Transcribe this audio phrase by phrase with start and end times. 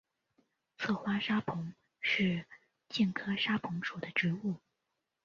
[0.79, 2.47] 侧花沙蓬是
[2.89, 4.55] 苋科沙蓬属的植物。